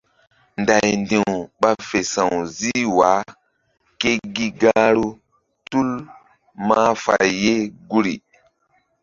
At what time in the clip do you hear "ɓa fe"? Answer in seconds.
1.61-1.99